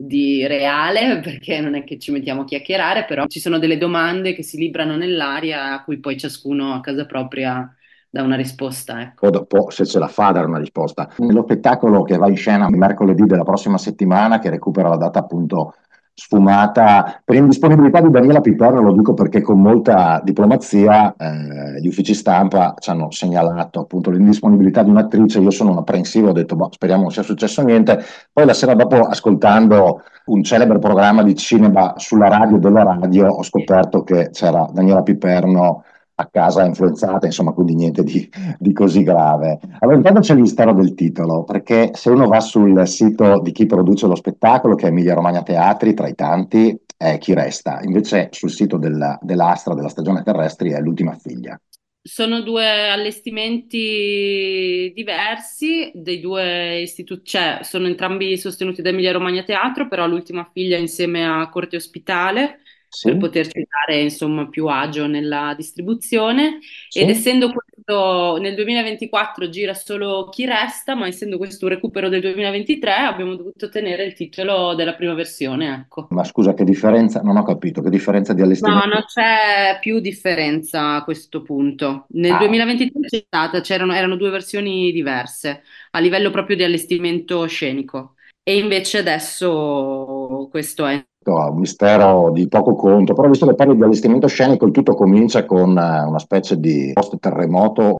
di 0.00 0.46
reale, 0.46 1.18
perché 1.24 1.60
non 1.60 1.74
è 1.74 1.82
che 1.82 1.98
ci 1.98 2.12
mettiamo 2.12 2.42
a 2.42 2.44
chiacchierare, 2.44 3.04
però 3.04 3.26
ci 3.26 3.40
sono 3.40 3.58
delle 3.58 3.78
domande 3.78 4.32
che 4.32 4.44
si 4.44 4.56
librano 4.56 4.96
nell'aria 4.96 5.72
a 5.72 5.82
cui 5.82 5.98
poi 5.98 6.16
ciascuno 6.16 6.72
a 6.74 6.80
casa 6.80 7.04
propria 7.04 7.68
dà 8.08 8.22
una 8.22 8.36
risposta, 8.36 9.02
ecco. 9.02 9.26
o 9.26 9.30
dopo 9.30 9.70
se 9.70 9.84
ce 9.84 9.98
la 9.98 10.08
fa 10.08 10.30
dare 10.30 10.46
una 10.46 10.58
risposta. 10.58 11.12
Nello 11.18 11.42
spettacolo 11.42 12.02
che 12.04 12.16
va 12.16 12.28
in 12.28 12.36
scena 12.36 12.70
mercoledì 12.70 13.24
della 13.24 13.42
prossima 13.42 13.76
settimana, 13.76 14.38
che 14.38 14.50
recupera 14.50 14.88
la 14.88 14.96
data 14.96 15.18
appunto 15.18 15.74
sfumata. 16.18 17.22
Per 17.24 17.36
indisponibilità 17.36 18.00
di 18.00 18.10
Daniela 18.10 18.40
Piperno, 18.40 18.82
lo 18.82 18.92
dico 18.92 19.14
perché 19.14 19.40
con 19.40 19.60
molta 19.60 20.20
diplomazia 20.24 21.14
eh, 21.16 21.80
gli 21.80 21.86
uffici 21.86 22.12
stampa 22.12 22.74
ci 22.78 22.90
hanno 22.90 23.10
segnalato 23.12 23.80
appunto 23.80 24.10
l'indisponibilità 24.10 24.82
di 24.82 24.90
un'attrice, 24.90 25.38
io 25.38 25.50
sono 25.50 25.70
un 25.70 25.78
apprensivo, 25.78 26.30
ho 26.30 26.32
detto 26.32 26.56
boh, 26.56 26.70
speriamo 26.72 27.02
non 27.02 27.12
sia 27.12 27.22
successo 27.22 27.62
niente, 27.62 28.00
poi 28.32 28.46
la 28.46 28.52
sera 28.52 28.74
dopo 28.74 28.96
ascoltando 28.96 30.02
un 30.26 30.42
celebre 30.42 30.80
programma 30.80 31.22
di 31.22 31.36
cinema 31.36 31.94
sulla 31.96 32.28
radio 32.28 32.58
della 32.58 32.82
radio 32.82 33.28
ho 33.28 33.42
scoperto 33.44 34.02
che 34.02 34.30
c'era 34.32 34.68
Daniela 34.72 35.02
Piperno 35.02 35.84
a 36.20 36.26
casa 36.26 36.64
influenzata, 36.64 37.26
insomma, 37.26 37.52
quindi 37.52 37.76
niente 37.76 38.02
di, 38.02 38.28
di 38.58 38.72
così 38.72 39.04
grave. 39.04 39.60
Allora, 39.78 39.96
intanto 39.96 40.20
c'è 40.20 40.34
il 40.34 40.52
del 40.52 40.94
titolo, 40.94 41.44
perché 41.44 41.90
se 41.94 42.10
uno 42.10 42.26
va 42.26 42.40
sul 42.40 42.86
sito 42.88 43.40
di 43.40 43.52
chi 43.52 43.66
produce 43.66 44.08
lo 44.08 44.16
spettacolo, 44.16 44.74
che 44.74 44.86
è 44.86 44.88
Emilia 44.88 45.14
Romagna 45.14 45.44
Teatri, 45.44 45.94
tra 45.94 46.08
i 46.08 46.16
tanti, 46.16 46.76
è 46.96 47.18
chi 47.18 47.34
resta. 47.34 47.80
Invece 47.82 48.30
sul 48.32 48.50
sito 48.50 48.78
della, 48.78 49.16
dell'Astra, 49.22 49.74
della 49.74 49.88
stagione 49.88 50.24
terrestri, 50.24 50.72
è 50.72 50.80
l'ultima 50.80 51.14
figlia. 51.14 51.58
Sono 52.02 52.40
due 52.40 52.90
allestimenti 52.90 54.90
diversi, 54.94 55.92
dei 55.94 56.18
due 56.18 56.80
istituti, 56.80 57.26
cioè 57.26 57.60
sono 57.62 57.86
entrambi 57.86 58.36
sostenuti 58.38 58.82
da 58.82 58.88
Emilia 58.88 59.12
Romagna 59.12 59.44
Teatro, 59.44 59.86
però 59.86 60.08
l'ultima 60.08 60.48
figlia 60.52 60.78
insieme 60.78 61.24
a 61.24 61.48
Corte 61.48 61.76
Ospitale 61.76 62.62
sì. 62.88 63.08
per 63.08 63.18
poterci 63.18 63.66
dare 63.68 64.00
insomma 64.00 64.48
più 64.48 64.66
agio 64.66 65.06
nella 65.06 65.54
distribuzione 65.56 66.58
sì. 66.88 67.00
ed 67.00 67.10
essendo 67.10 67.52
questo 67.52 68.38
nel 68.38 68.54
2024 68.54 69.48
gira 69.48 69.74
solo 69.74 70.28
chi 70.30 70.46
resta 70.46 70.94
ma 70.94 71.06
essendo 71.06 71.36
questo 71.36 71.66
un 71.66 71.72
recupero 71.72 72.08
del 72.08 72.20
2023 72.20 72.92
abbiamo 72.92 73.34
dovuto 73.34 73.68
tenere 73.68 74.04
il 74.04 74.14
titolo 74.14 74.74
della 74.74 74.94
prima 74.94 75.14
versione 75.14 75.82
ecco. 75.82 76.08
ma 76.10 76.24
scusa 76.24 76.54
che 76.54 76.64
differenza 76.64 77.20
non 77.20 77.36
ho 77.36 77.42
capito 77.42 77.82
che 77.82 77.90
differenza 77.90 78.32
di 78.32 78.42
allestimento 78.42 78.86
no 78.86 78.92
non 78.92 79.04
c'è 79.06 79.78
più 79.80 80.00
differenza 80.00 80.94
a 80.94 81.04
questo 81.04 81.42
punto 81.42 82.06
nel 82.10 82.32
ah. 82.32 82.38
2023 82.38 83.00
c'è 83.08 83.24
stata 83.26 83.60
c'erano 83.60 83.94
erano 83.94 84.16
due 84.16 84.30
versioni 84.30 84.92
diverse 84.92 85.62
a 85.90 85.98
livello 85.98 86.30
proprio 86.30 86.56
di 86.56 86.64
allestimento 86.64 87.46
scenico 87.46 88.14
e 88.42 88.56
invece 88.56 88.98
adesso 88.98 90.48
questo 90.50 90.86
è 90.86 91.04
un 91.34 91.58
mistero 91.58 92.30
di 92.32 92.48
poco 92.48 92.74
conto, 92.74 93.14
però 93.14 93.28
visto 93.28 93.46
che 93.46 93.54
parli 93.54 93.76
di 93.76 93.82
allestimento 93.82 94.26
scenico, 94.26 94.66
il 94.66 94.72
tutto 94.72 94.94
comincia 94.94 95.44
con 95.44 95.76
eh, 95.76 96.00
una 96.02 96.18
specie 96.18 96.58
di 96.58 96.90
post-terremoto. 96.92 97.98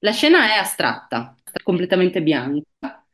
La 0.00 0.12
scena 0.12 0.54
è 0.54 0.58
astratta, 0.58 1.34
completamente 1.62 2.22
bianca, 2.22 3.04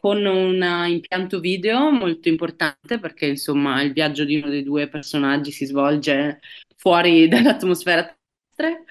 con 0.00 0.24
un 0.24 0.62
impianto 0.86 1.40
video 1.40 1.90
molto 1.90 2.28
importante 2.28 2.98
perché 2.98 3.26
insomma 3.26 3.80
il 3.82 3.92
viaggio 3.92 4.24
di 4.24 4.36
uno 4.36 4.48
dei 4.48 4.62
due 4.62 4.88
personaggi 4.88 5.50
si 5.50 5.64
svolge 5.64 6.40
fuori 6.76 7.26
dall'atmosfera 7.28 8.14
terrestre. 8.58 8.84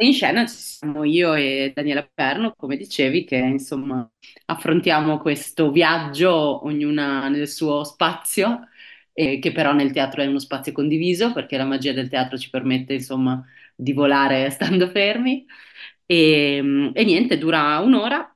In 0.00 0.14
scena 0.14 0.46
ci 0.46 0.56
siamo 0.56 1.04
io 1.04 1.34
e 1.34 1.72
Daniela 1.74 2.08
Perno, 2.12 2.54
come 2.56 2.76
dicevi, 2.76 3.24
che 3.24 3.36
insomma 3.36 4.08
affrontiamo 4.46 5.18
questo 5.18 5.70
viaggio 5.70 6.64
ognuna 6.64 7.28
nel 7.28 7.46
suo 7.46 7.84
spazio 7.84 8.68
eh, 9.20 9.38
che 9.38 9.52
però 9.52 9.72
nel 9.72 9.92
teatro 9.92 10.22
è 10.22 10.26
uno 10.26 10.38
spazio 10.38 10.72
condiviso 10.72 11.32
perché 11.32 11.56
la 11.56 11.64
magia 11.64 11.92
del 11.92 12.08
teatro 12.08 12.38
ci 12.38 12.50
permette 12.50 12.94
insomma 12.94 13.44
di 13.74 13.92
volare 13.92 14.48
stando 14.50 14.88
fermi 14.88 15.44
e, 16.06 16.90
e 16.94 17.04
niente, 17.04 17.38
dura 17.38 17.78
un'ora 17.80 18.34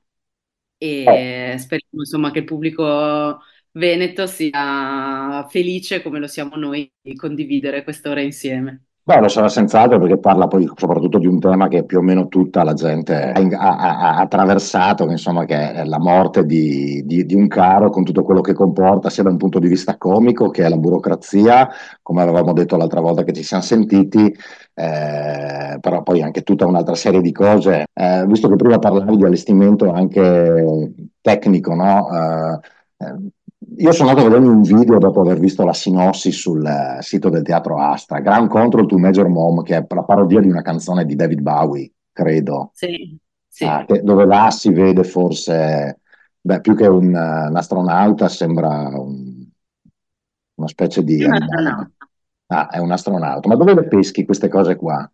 e 0.78 1.54
eh. 1.54 1.58
speriamo 1.58 2.00
insomma 2.02 2.30
che 2.30 2.40
il 2.40 2.44
pubblico 2.44 3.40
veneto 3.72 4.26
sia 4.26 5.46
felice 5.48 6.02
come 6.02 6.18
lo 6.20 6.26
siamo 6.26 6.56
noi 6.56 6.90
di 7.00 7.14
condividere 7.16 7.82
quest'ora 7.84 8.20
insieme. 8.20 8.84
Beh, 9.06 9.20
lo 9.20 9.28
sarà 9.28 9.48
senz'altro 9.50 9.98
perché 9.98 10.16
parla 10.16 10.46
poi 10.48 10.66
soprattutto 10.76 11.18
di 11.18 11.26
un 11.26 11.38
tema 11.38 11.68
che 11.68 11.84
più 11.84 11.98
o 11.98 12.00
meno 12.00 12.26
tutta 12.28 12.64
la 12.64 12.72
gente 12.72 13.32
ha, 13.32 13.76
ha, 13.76 13.98
ha 13.98 14.16
attraversato, 14.16 15.04
insomma, 15.10 15.44
che 15.44 15.72
è 15.72 15.84
la 15.84 15.98
morte 15.98 16.46
di, 16.46 17.02
di, 17.04 17.26
di, 17.26 17.34
un 17.34 17.46
caro 17.46 17.90
con 17.90 18.02
tutto 18.02 18.22
quello 18.22 18.40
che 18.40 18.54
comporta, 18.54 19.10
sia 19.10 19.22
da 19.22 19.28
un 19.28 19.36
punto 19.36 19.58
di 19.58 19.68
vista 19.68 19.98
comico 19.98 20.48
che 20.48 20.64
è 20.64 20.70
la 20.70 20.78
burocrazia, 20.78 21.68
come 22.00 22.22
avevamo 22.22 22.54
detto 22.54 22.78
l'altra 22.78 23.00
volta 23.00 23.24
che 23.24 23.34
ci 23.34 23.42
siamo 23.42 23.62
sentiti, 23.62 24.34
eh, 24.72 25.76
però 25.80 26.02
poi 26.02 26.22
anche 26.22 26.42
tutta 26.42 26.64
un'altra 26.64 26.94
serie 26.94 27.20
di 27.20 27.32
cose. 27.32 27.84
Eh, 27.92 28.24
visto 28.26 28.48
che 28.48 28.56
prima 28.56 28.78
parlavi 28.78 29.18
di 29.18 29.24
allestimento 29.24 29.92
anche 29.92 30.94
tecnico, 31.20 31.74
no? 31.74 32.08
Eh, 32.98 33.04
eh 33.04 33.43
io 33.76 33.92
sono 33.92 34.10
andato 34.10 34.26
a 34.26 34.30
vedere 34.30 34.50
un 34.50 34.62
video 34.62 34.98
dopo 34.98 35.20
aver 35.20 35.38
visto 35.38 35.64
la 35.64 35.72
sinossi 35.72 36.30
sul 36.30 36.64
eh, 36.64 37.02
sito 37.02 37.28
del 37.28 37.42
teatro 37.42 37.80
Astra, 37.80 38.20
Grand 38.20 38.48
Control 38.48 38.86
to 38.86 38.98
Major 38.98 39.28
Mom, 39.28 39.62
che 39.62 39.76
è 39.76 39.86
la 39.88 40.02
parodia 40.02 40.40
di 40.40 40.48
una 40.48 40.62
canzone 40.62 41.04
di 41.04 41.16
David 41.16 41.40
Bowie, 41.40 41.90
credo. 42.12 42.70
Sì, 42.74 43.18
sì. 43.48 43.64
Ah, 43.64 43.84
che, 43.84 44.02
dove 44.02 44.24
là 44.24 44.50
si 44.50 44.72
vede 44.72 45.04
forse, 45.04 46.00
beh, 46.40 46.60
più 46.60 46.76
che 46.76 46.86
un, 46.86 47.14
uh, 47.14 47.48
un 47.48 47.56
astronauta, 47.56 48.28
sembra 48.28 48.68
un, 48.88 49.46
una 50.54 50.68
specie 50.68 51.02
di... 51.02 51.24
Un 51.24 51.34
astronauta. 51.34 51.90
Ah, 52.46 52.68
è 52.68 52.78
un 52.78 52.92
astronauta. 52.92 53.48
Ma 53.48 53.56
dove 53.56 53.74
le 53.74 53.88
peschi 53.88 54.24
queste 54.24 54.48
cose 54.48 54.76
qua? 54.76 55.10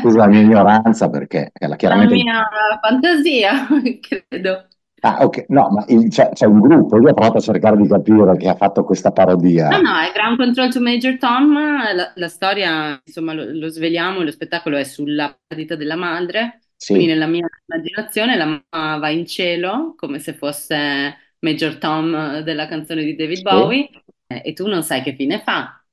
Scusa 0.00 0.18
la 0.18 0.26
mia 0.28 0.40
ignoranza 0.40 1.10
perché 1.10 1.50
è 1.52 1.66
la, 1.66 1.76
chiaramente... 1.76 2.16
La 2.16 2.22
mia 2.22 2.78
fantasia, 2.80 3.66
credo. 4.28 4.66
Ah, 5.04 5.24
ok, 5.24 5.46
no, 5.48 5.68
ma 5.70 5.84
il, 5.88 6.08
c'è, 6.10 6.30
c'è, 6.32 6.46
un 6.46 6.60
gruppo, 6.60 6.96
io 6.96 7.08
ho 7.08 7.12
provato 7.12 7.38
a 7.38 7.40
cercare 7.40 7.76
di 7.76 7.88
capire 7.88 8.36
che 8.36 8.48
ha 8.48 8.54
fatto 8.54 8.84
questa 8.84 9.10
parodia. 9.10 9.68
No, 9.68 9.80
no, 9.80 9.98
è 9.98 10.12
Ground 10.12 10.36
Control 10.36 10.72
to 10.72 10.80
Major 10.80 11.18
Tom, 11.18 11.54
la, 11.54 12.12
la 12.14 12.28
storia, 12.28 13.02
insomma, 13.04 13.32
lo, 13.32 13.46
lo, 13.50 13.66
sveliamo, 13.66 14.22
lo 14.22 14.30
spettacolo 14.30 14.76
è 14.76 14.84
sulla 14.84 15.36
perdita 15.44 15.74
della 15.74 15.96
madre, 15.96 16.60
sì. 16.76 16.92
quindi 16.92 17.10
nella 17.10 17.26
mia 17.26 17.44
immaginazione 17.66 18.36
la 18.36 18.44
mamma 18.70 18.98
va 18.98 19.08
in 19.08 19.26
cielo, 19.26 19.94
come 19.96 20.20
se 20.20 20.34
fosse 20.34 21.16
Major 21.40 21.78
Tom 21.78 22.38
della 22.42 22.68
canzone 22.68 23.02
di 23.02 23.16
David 23.16 23.38
sì. 23.38 23.42
Bowie, 23.42 23.90
eh, 24.28 24.42
e 24.44 24.52
tu 24.52 24.68
non 24.68 24.84
sai 24.84 25.02
che 25.02 25.16
fine 25.16 25.40
fa. 25.40 25.84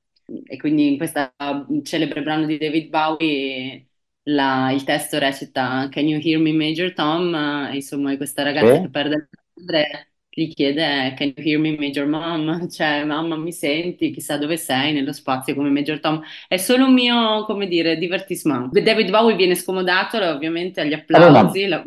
E 0.46 0.58
quindi 0.58 0.88
in 0.88 0.98
questa 0.98 1.34
celebre 1.82 2.22
brano 2.22 2.46
di 2.46 2.60
David 2.60 2.90
Bowie 2.90 3.89
la, 4.24 4.72
il 4.72 4.84
testo 4.84 5.18
recita 5.18 5.88
Can 5.90 6.08
you 6.08 6.20
hear 6.24 6.40
me 6.40 6.52
Major 6.54 6.94
Tom? 6.94 7.70
Insomma, 7.72 8.16
questa 8.18 8.44
ragazza 8.44 8.76
sì. 8.76 8.82
che 8.82 8.90
perde 8.90 9.16
il 9.16 9.28
padre 9.54 10.10
gli 10.40 10.54
chiede 10.54 11.14
Can 11.18 11.34
you 11.36 11.46
hear 11.46 11.60
me 11.60 11.76
Major 11.78 12.06
Mom? 12.06 12.68
Cioè, 12.70 13.04
mamma 13.04 13.36
mi 13.36 13.52
senti? 13.52 14.12
Chissà 14.12 14.38
dove 14.38 14.58
sei 14.58 14.94
nello 14.94 15.12
spazio 15.12 15.56
come 15.56 15.70
Major 15.70 16.00
Tom. 16.00 16.22
È 16.48 16.58
solo 16.58 16.86
un 16.86 16.94
mio, 16.94 17.46
come 17.46 17.68
dire, 17.68 17.98
divertissement. 17.98 18.78
David 18.80 19.10
Bowie 19.10 19.36
viene 19.36 19.56
scomodato 19.56 20.18
ovviamente 20.18 20.82
agli 20.82 20.94
applausi. 20.94 21.64
Allora, 21.64 21.84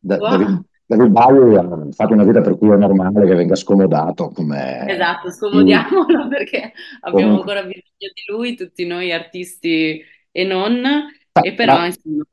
la... 0.00 0.18
David, 0.18 0.64
David 0.86 1.10
Bowie 1.10 1.58
ha 1.58 1.86
fatto 1.92 2.12
una 2.12 2.24
vita 2.24 2.40
per 2.40 2.56
cui 2.56 2.70
è 2.70 2.76
normale 2.76 3.26
che 3.26 3.34
venga 3.34 3.54
scomodato. 3.54 4.30
Come... 4.30 4.88
Esatto, 4.88 5.30
scomodiamolo 5.30 6.26
perché 6.28 6.72
abbiamo 7.00 7.36
ancora 7.36 7.60
bisogno 7.60 7.84
di 7.98 8.22
lui, 8.26 8.56
tutti 8.56 8.86
noi 8.86 9.12
artisti 9.12 10.02
e 10.30 10.44
non. 10.44 10.82
E 11.40 11.54
però, 11.54 11.76
tra, 11.76 11.86
insomma, 11.86 12.24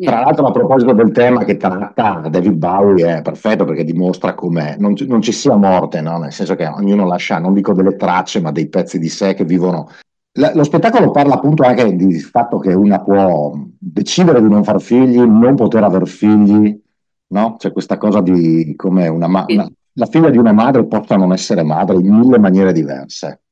tra 0.00 0.20
l'altro, 0.20 0.46
a 0.46 0.52
proposito 0.52 0.92
del 0.92 1.10
tema 1.10 1.44
che 1.44 1.56
tratta 1.56 2.28
David 2.28 2.54
Bowie, 2.54 3.16
è 3.16 3.22
perfetto 3.22 3.64
perché 3.64 3.82
dimostra 3.82 4.34
come 4.34 4.76
non, 4.78 4.94
non, 5.06 5.20
ci 5.20 5.32
sia 5.32 5.56
morte, 5.56 6.00
no? 6.00 6.18
nel 6.18 6.32
senso 6.32 6.54
che 6.54 6.66
ognuno 6.66 7.04
lascia, 7.04 7.38
non 7.38 7.52
dico 7.52 7.74
delle 7.74 7.96
tracce, 7.96 8.40
ma 8.40 8.52
dei 8.52 8.68
pezzi 8.68 9.00
di 9.00 9.08
sé 9.08 9.34
che 9.34 9.44
vivono. 9.44 9.88
lo 10.32 10.62
spettacolo 10.62 11.10
parla 11.10 11.34
appunto 11.34 11.64
anche 11.64 11.96
del 11.96 12.20
fatto 12.20 12.58
che 12.58 12.72
una 12.72 13.02
può 13.02 13.52
decidere 13.76 14.40
di 14.40 14.48
non 14.48 14.62
far 14.62 14.80
figli, 14.80 15.18
non 15.18 15.56
poter 15.56 15.82
aver 15.82 16.06
figli, 16.06 16.80
no? 17.28 17.56
C'è 17.56 17.72
questa 17.72 17.98
cosa 17.98 18.20
di 18.20 18.74
come 18.76 19.08
una, 19.08 19.26
una, 19.26 19.68
la 19.94 20.06
figlia 20.06 20.30
di 20.30 20.38
una 20.38 20.52
madre 20.52 20.86
possa 20.86 21.16
non 21.16 21.32
essere 21.32 21.64
madre 21.64 21.96
in 21.96 22.06
mille 22.06 22.38
maniere 22.38 22.72
diverse. 22.72 23.42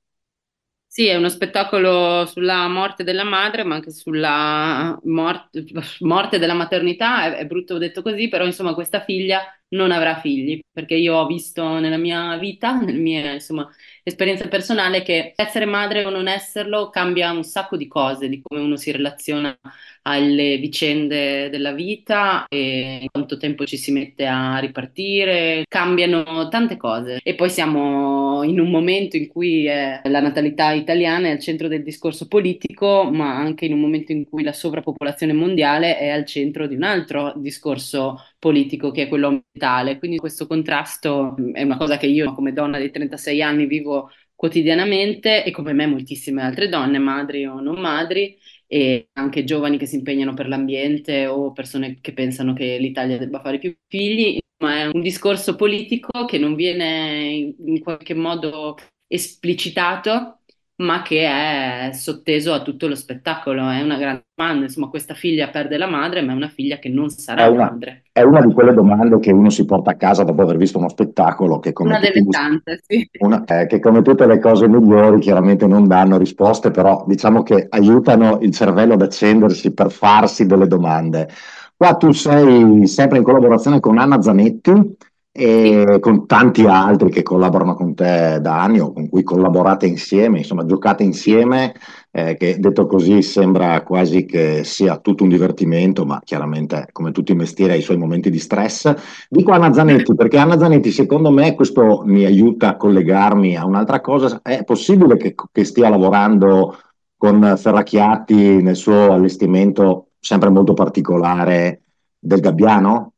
Sì, 0.97 1.09
è 1.09 1.15
uno 1.17 1.29
spettacolo 1.29 2.25
sulla 2.25 2.67
morte 2.69 3.05
della 3.05 3.23
madre, 3.23 3.65
ma 3.65 3.75
anche 3.75 3.91
sulla 3.91 4.99
morte, 5.05 5.62
morte 6.00 6.38
della 6.38 6.55
maternità, 6.55 7.25
è, 7.26 7.37
è, 7.41 7.47
brutto 7.47 7.76
detto 7.76 8.00
così, 8.00 8.29
però 8.29 8.47
insomma 8.47 8.73
questa 8.73 9.03
figlia 9.05 9.43
non 9.69 9.91
avrà 9.91 10.19
figli, 10.21 10.59
perché 10.73 10.95
io 10.95 11.17
ho 11.17 11.26
visto 11.26 11.79
nella 11.81 11.99
mia 11.99 12.38
vita, 12.38 12.81
nella 12.81 12.99
mia 12.99 13.31
insomma, 13.35 13.71
esperienza 14.09 14.47
personale, 14.47 15.03
che 15.03 15.33
essere 15.35 15.65
madre 15.65 16.05
o 16.05 16.11
non 16.11 16.29
esserlo 16.29 16.91
cambia 16.91 17.33
un 17.33 17.43
sacco 17.43 17.77
di 17.77 17.89
cose, 17.89 18.29
di 18.29 18.41
come 18.41 18.61
uno 18.61 18.77
si 18.77 18.93
relaziona 18.93 19.59
alle 20.03 20.59
vicende 20.59 21.51
della 21.51 21.73
vita 21.73 22.47
e 22.49 23.09
quanto 23.11 23.37
tempo 23.37 23.67
ci 23.67 23.77
si 23.77 23.91
mette 23.91 24.25
a 24.25 24.59
ripartire, 24.59 25.65
cambiano 25.69 26.49
tante 26.49 26.77
cose. 26.77 27.19
E 27.21 27.35
poi 27.35 27.51
siamo 27.51 28.45
in 28.45 28.61
un 28.61 28.71
momento 28.71 29.17
in 29.17 29.27
cui 29.27 29.67
eh, 29.67 30.01
la 30.05 30.21
natalità 30.21 30.71
italiana 30.71 31.27
è 31.27 31.31
al 31.33 31.41
centro 31.41 31.67
del 31.67 31.83
discorso 31.83 32.29
politico, 32.29 33.11
ma 33.11 33.35
anche 33.37 33.65
in 33.65 33.73
un 33.73 33.81
momento 33.81 34.13
in 34.13 34.29
cui 34.29 34.45
la 34.45 34.53
sovrappopolazione 34.53 35.33
mondiale 35.33 35.99
è 35.99 36.09
al 36.11 36.25
centro 36.25 36.69
di 36.69 36.77
un 36.77 36.85
altro 36.85 37.33
discorso 37.37 38.23
politico 38.47 38.93
che 38.93 39.03
è 39.03 39.09
quello 39.09 39.26
ambientale. 39.26 39.99
Quindi 39.99 40.19
questo 40.19 40.47
contrasto 40.47 41.35
è 41.53 41.62
una 41.62 41.76
cosa 41.76 41.97
che 41.97 42.07
io 42.07 42.33
come 42.33 42.53
donna 42.53 42.79
di 42.79 42.91
36 42.93 43.43
anni 43.43 43.67
vivo 43.67 44.11
quotidianamente 44.37 45.45
e 45.45 45.50
come 45.50 45.73
me 45.73 45.87
moltissime 45.87 46.43
altre 46.43 46.69
donne, 46.69 46.99
madri 46.99 47.45
o 47.45 47.59
non 47.61 47.81
madri, 47.81 48.38
e 48.69 49.09
anche 49.15 49.43
giovani 49.43 49.79
che 49.79 49.87
si 49.87 49.97
impegnano 49.97 50.33
per 50.35 50.47
l'ambiente 50.47 51.26
o 51.26 51.50
persone 51.53 51.99
che 52.00 52.12
pensano 52.12 52.53
che 52.53 52.79
l'Italia 52.79 53.19
debba 53.19 53.41
fare 53.41 53.59
più 53.59 53.75
figli, 53.88 54.38
ma 54.59 54.76
è 54.83 54.87
un 54.87 55.00
discorso 55.00 55.57
politico 55.57 56.25
che 56.25 56.38
non 56.38 56.55
viene 56.55 57.55
in 57.59 57.81
qualche 57.81 58.15
modo 58.15 58.76
esplicitato 59.09 60.36
ma 60.78 61.00
che 61.00 61.25
è 61.25 61.90
sotteso 61.92 62.52
a 62.52 62.62
tutto 62.62 62.87
lo 62.87 62.95
spettacolo. 62.95 63.68
È 63.71 63.80
una 63.80 63.97
grande 63.97 64.25
domanda, 64.35 64.64
insomma, 64.64 64.88
questa 64.88 65.14
figlia 65.14 65.49
perde 65.49 65.78
la 65.78 65.87
madre, 65.87 66.21
ma 66.21 66.33
è 66.33 66.37
una 66.37 66.49
figlia 66.49 66.78
che 66.78 66.90
non 66.90 67.09
sarà 67.09 67.45
è 67.45 67.49
una, 67.49 67.71
madre. 67.71 68.02
È 68.12 68.21
una 68.21 68.45
di 68.45 68.52
quelle 68.52 68.75
domande 68.75 69.18
che 69.18 69.33
uno 69.33 69.49
si 69.49 69.64
porta 69.64 69.92
a 69.92 69.97
casa 69.97 70.25
dopo 70.25 70.42
aver 70.42 70.59
visto 70.59 70.76
uno 70.78 70.90
spettacolo 70.90 71.59
che 71.61 71.73
come, 71.73 71.90
una 71.90 72.00
delle 72.00 72.21
tutti, 72.21 72.30
tante, 72.30 72.80
sì. 72.87 73.09
una, 73.21 73.45
eh, 73.45 73.66
che 73.66 73.80
come 73.80 74.02
tutte 74.02 74.26
le 74.26 74.38
cose 74.38 74.68
migliori 74.68 75.18
chiaramente 75.18 75.66
non 75.66 75.87
danno 75.88 76.18
risposte, 76.18 76.71
però 76.71 77.04
diciamo 77.06 77.42
che 77.42 77.66
aiutano 77.71 78.38
il 78.42 78.52
cervello 78.52 78.95
ad 78.95 79.02
accendersi 79.02 79.73
per 79.73 79.90
farsi 79.90 80.45
delle 80.45 80.66
domande. 80.66 81.28
Qua 81.75 81.95
tu 81.95 82.11
sei 82.12 82.87
sempre 82.87 83.18
in 83.18 83.25
collaborazione 83.25 83.80
con 83.80 83.99
Anna 83.99 84.21
Zanetti, 84.21 84.97
e 85.38 85.99
con 86.00 86.26
tanti 86.26 86.64
altri 86.64 87.11
che 87.11 87.23
collaborano 87.23 87.75
con 87.75 87.95
te 87.95 88.38
da 88.40 88.62
anni 88.62 88.81
o 88.81 88.90
con 88.90 89.11
cui 89.11 89.23
collaborate 89.23 89.87
insieme, 89.87 90.38
insomma 90.38 90.64
giocate 90.64 91.02
insieme, 91.02 91.75
eh, 92.11 92.38
che 92.38 92.57
detto 92.59 92.87
così 92.87 93.21
sembra 93.21 93.83
quasi 93.83 94.25
che 94.25 94.64
sia 94.64 94.97
tutto 94.97 95.25
un 95.25 95.28
divertimento, 95.28 96.07
ma 96.07 96.23
chiaramente 96.25 96.88
come 96.90 97.12
tutti 97.12 97.33
i 97.33 97.37
mestieri 97.37 97.73
ha 97.73 97.76
i 97.76 97.83
suoi 97.83 97.99
momenti 97.99 98.31
di 98.31 98.38
stress. 98.38 98.95
Dico 99.28 99.50
Anna 99.52 99.75
Zanetti 99.75 100.14
perché 100.14 100.38
Anna 100.38 100.59
Zanetti 100.59 100.90
secondo 100.90 101.31
me 101.31 101.55
questo 101.55 102.02
mi 102.07 102.25
aiuta 102.25 102.71
a 102.71 102.76
collegarmi 102.76 103.57
a 103.59 103.66
un'altra 103.66 104.00
cosa, 104.00 104.40
è 104.43 104.64
possibile 104.64 105.19
che, 105.19 105.35
che 105.52 105.64
stia 105.64 105.90
lavorando 105.90 106.78
con 107.14 107.55
Ferracchiati 107.59 108.62
nel 108.62 108.76
suo 108.76 109.12
allestimento 109.12 110.12
sempre 110.19 110.49
molto 110.49 110.73
particolare 110.73 111.83
del 112.19 112.40
Gabbiano? 112.40 113.15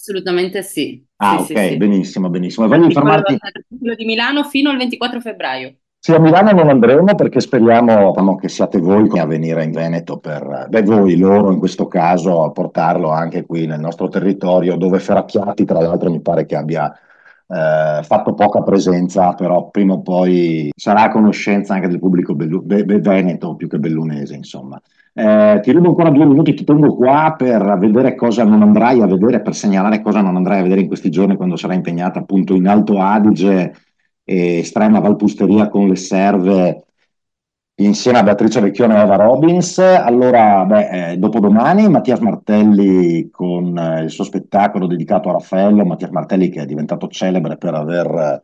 Assolutamente 0.00 0.62
sì. 0.62 1.04
Ah, 1.16 1.42
sì, 1.42 1.52
ok, 1.52 1.68
sì, 1.68 1.76
benissimo, 1.76 2.30
benissimo. 2.30 2.66
Voglio 2.66 2.86
informarti... 2.86 3.36
Quello 3.78 3.94
di 3.94 4.06
Milano 4.06 4.44
fino 4.44 4.70
al 4.70 4.78
24 4.78 5.20
febbraio. 5.20 5.74
Sì, 5.98 6.12
a 6.12 6.18
Milano 6.18 6.52
non 6.52 6.70
andremo 6.70 7.14
perché 7.14 7.40
speriamo 7.40 8.14
no, 8.16 8.36
che 8.36 8.48
siate 8.48 8.78
voi 8.78 9.18
a 9.18 9.26
venire 9.26 9.62
in 9.62 9.72
Veneto 9.72 10.16
per, 10.16 10.68
beh, 10.70 10.82
voi, 10.84 11.18
loro 11.18 11.52
in 11.52 11.58
questo 11.58 11.86
caso, 11.86 12.42
a 12.42 12.50
portarlo 12.50 13.10
anche 13.10 13.44
qui 13.44 13.66
nel 13.66 13.80
nostro 13.80 14.08
territorio, 14.08 14.76
dove 14.76 15.00
Ferracchiati, 15.00 15.66
tra 15.66 15.82
l'altro, 15.82 16.10
mi 16.10 16.22
pare 16.22 16.46
che 16.46 16.56
abbia 16.56 16.90
eh, 17.50 18.02
fatto 18.04 18.34
poca 18.34 18.62
presenza, 18.62 19.34
però 19.34 19.70
prima 19.70 19.94
o 19.94 20.00
poi 20.02 20.70
sarà 20.76 21.02
a 21.04 21.10
conoscenza 21.10 21.74
anche 21.74 21.88
del 21.88 21.98
pubblico 21.98 22.34
bellu- 22.34 22.62
be- 22.62 22.84
be- 22.84 23.00
veneto 23.00 23.56
più 23.56 23.68
che 23.68 23.78
bellunese, 23.78 24.34
insomma. 24.34 24.80
Eh, 25.12 25.58
ti 25.60 25.72
rubo 25.72 25.88
ancora 25.88 26.10
due 26.10 26.24
minuti, 26.24 26.54
ti 26.54 26.62
tengo 26.62 26.94
qua 26.94 27.34
per 27.36 27.76
vedere 27.78 28.14
cosa 28.14 28.44
non 28.44 28.62
andrai 28.62 29.00
a 29.00 29.06
vedere, 29.06 29.40
per 29.40 29.54
segnalare 29.54 30.00
cosa 30.00 30.20
non 30.20 30.36
andrai 30.36 30.60
a 30.60 30.62
vedere 30.62 30.82
in 30.82 30.86
questi 30.86 31.10
giorni 31.10 31.36
quando 31.36 31.56
sarai 31.56 31.76
impegnata 31.76 32.20
appunto 32.20 32.54
in 32.54 32.68
Alto 32.68 33.00
Adige 33.00 33.74
e 34.22 34.58
estrema 34.58 35.00
valpusteria 35.00 35.68
con 35.68 35.88
le 35.88 35.96
serve 35.96 36.84
insieme 37.76 38.18
a 38.18 38.22
Beatrice 38.22 38.60
Vecchione 38.60 38.96
e 38.96 39.00
Eva 39.02 39.16
Robbins. 39.16 39.78
Allora, 39.78 40.64
beh, 40.64 41.12
eh, 41.12 41.16
dopodomani 41.16 41.88
Mattias 41.88 42.18
Martelli 42.20 43.30
con 43.30 43.76
eh, 43.76 44.02
il 44.02 44.10
suo 44.10 44.24
spettacolo 44.24 44.86
dedicato 44.86 45.28
a 45.28 45.32
Raffaello, 45.32 45.84
Mattias 45.84 46.10
Martelli 46.10 46.48
che 46.50 46.62
è 46.62 46.66
diventato 46.66 47.08
celebre 47.08 47.56
per 47.56 47.74
aver 47.74 48.42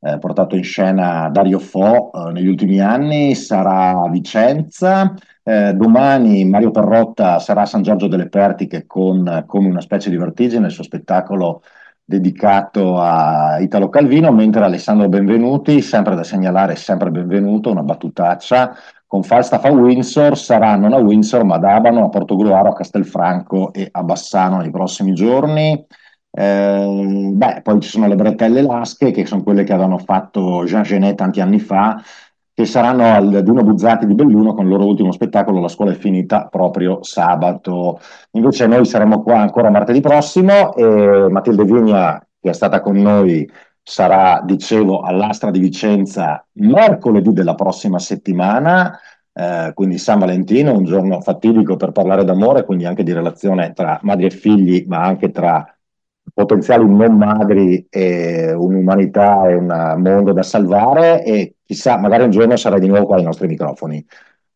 eh, 0.00 0.18
portato 0.18 0.56
in 0.56 0.62
scena 0.62 1.28
Dario 1.30 1.58
Fo 1.58 2.12
eh, 2.12 2.32
negli 2.32 2.46
ultimi 2.48 2.80
anni, 2.80 3.34
sarà 3.34 4.00
a 4.00 4.08
Vicenza. 4.08 5.14
Domani 5.46 6.44
Mario 6.44 6.72
Perrotta 6.72 7.38
sarà 7.38 7.60
a 7.60 7.66
San 7.66 7.82
Giorgio 7.82 8.08
delle 8.08 8.28
Pertiche 8.28 8.84
con 8.84 9.44
come 9.46 9.68
una 9.68 9.80
specie 9.80 10.10
di 10.10 10.16
vertigine, 10.16 10.66
il 10.66 10.72
suo 10.72 10.82
spettacolo 10.82 11.62
dedicato 12.08 12.98
a 13.00 13.58
Italo 13.58 13.88
Calvino, 13.88 14.30
mentre 14.30 14.64
Alessandro 14.64 15.08
Benvenuti, 15.08 15.82
sempre 15.82 16.14
da 16.14 16.22
segnalare, 16.22 16.76
sempre 16.76 17.10
benvenuto, 17.10 17.72
una 17.72 17.82
battutaccia, 17.82 18.76
con 19.08 19.24
Falstaff 19.24 19.64
a 19.64 19.72
Windsor, 19.72 20.38
sarà 20.38 20.76
non 20.76 20.92
a 20.92 20.98
Windsor 20.98 21.42
ma 21.42 21.56
ad 21.56 21.64
Abano, 21.64 22.04
a 22.04 22.08
Portogruaro, 22.08 22.70
a 22.70 22.74
Castelfranco 22.74 23.72
e 23.72 23.88
a 23.90 24.02
Bassano 24.04 24.58
nei 24.58 24.70
prossimi 24.70 25.14
giorni. 25.14 25.84
Eh, 26.30 27.30
beh, 27.32 27.60
poi 27.62 27.80
ci 27.80 27.88
sono 27.88 28.06
le 28.06 28.14
bretelle 28.14 28.62
lasche, 28.62 29.10
che 29.10 29.26
sono 29.26 29.42
quelle 29.42 29.64
che 29.64 29.72
avevano 29.72 29.98
fatto 29.98 30.64
Jean 30.64 30.82
Genet 30.82 31.16
tanti 31.16 31.40
anni 31.40 31.58
fa, 31.58 32.00
che 32.56 32.64
saranno 32.64 33.04
al 33.12 33.42
Duno 33.42 33.62
Buzzati 33.62 34.06
di 34.06 34.14
Belluno 34.14 34.54
con 34.54 34.64
il 34.64 34.70
loro 34.70 34.86
ultimo 34.86 35.12
spettacolo, 35.12 35.60
La 35.60 35.68
scuola 35.68 35.90
è 35.90 35.94
finita 35.94 36.46
proprio 36.46 37.00
sabato. 37.02 38.00
Invece 38.30 38.66
noi 38.66 38.86
saremo 38.86 39.22
qua 39.22 39.40
ancora 39.40 39.68
martedì 39.68 40.00
prossimo 40.00 40.74
e 40.74 41.28
Matilde 41.28 41.64
Vigna, 41.64 42.18
che 42.40 42.48
è 42.48 42.54
stata 42.54 42.80
con 42.80 42.96
noi, 42.96 43.46
sarà, 43.82 44.40
dicevo, 44.42 45.02
all'Astra 45.02 45.50
di 45.50 45.58
Vicenza 45.58 46.42
mercoledì 46.52 47.34
della 47.34 47.54
prossima 47.54 47.98
settimana. 47.98 48.98
Eh, 49.34 49.72
quindi 49.74 49.98
San 49.98 50.18
Valentino, 50.18 50.72
un 50.72 50.84
giorno 50.84 51.20
fatidico 51.20 51.76
per 51.76 51.92
parlare 51.92 52.24
d'amore, 52.24 52.64
quindi 52.64 52.86
anche 52.86 53.02
di 53.02 53.12
relazione 53.12 53.74
tra 53.74 53.98
madri 54.00 54.24
e 54.24 54.30
figli, 54.30 54.86
ma 54.88 55.02
anche 55.02 55.30
tra 55.30 55.62
potenziali 56.32 56.86
non 56.88 57.18
magri 57.18 57.86
e 57.90 58.54
un'umanità 58.54 59.46
e 59.46 59.56
un 59.56 59.94
mondo 59.98 60.32
da 60.32 60.42
salvare 60.42 61.22
e 61.22 61.55
chissà, 61.66 61.98
magari 61.98 62.22
un 62.22 62.30
giorno 62.30 62.56
sarai 62.56 62.80
di 62.80 62.86
nuovo 62.86 63.06
qua 63.06 63.16
ai 63.16 63.24
nostri 63.24 63.48
microfoni. 63.48 64.04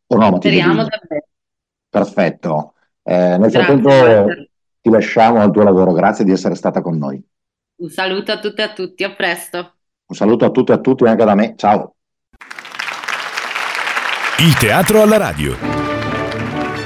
O 0.06 0.16
no, 0.16 0.36
Speriamo 0.36 0.76
davvero. 0.76 1.26
Perfetto. 1.88 2.74
Eh, 3.02 3.36
nel 3.36 3.50
frattempo 3.50 3.90
ti 4.80 4.90
lasciamo 4.90 5.40
al 5.40 5.50
tuo 5.50 5.62
lavoro, 5.62 5.92
grazie 5.92 6.24
di 6.24 6.30
essere 6.30 6.54
stata 6.54 6.80
con 6.80 6.96
noi. 6.96 7.22
Un 7.76 7.88
saluto 7.88 8.32
a 8.32 8.38
tutte 8.38 8.62
e 8.62 8.64
a 8.64 8.72
tutti, 8.72 9.04
a 9.04 9.14
presto. 9.14 9.74
Un 10.06 10.16
saluto 10.16 10.44
a 10.44 10.50
tutte 10.50 10.72
e 10.72 10.74
a 10.76 10.78
tutti 10.78 11.04
anche 11.04 11.24
da 11.24 11.34
me, 11.34 11.54
ciao. 11.56 11.94
Il 14.38 14.56
teatro 14.56 15.02
alla 15.02 15.18
radio 15.18 15.89